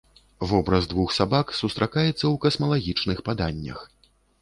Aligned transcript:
Вобраз 0.51 0.83
двух 0.93 1.09
сабак 1.17 1.53
сустракаецца 1.59 2.13
ў 2.15 2.35
касмалагічных 2.47 3.17
паданнях. 3.33 3.89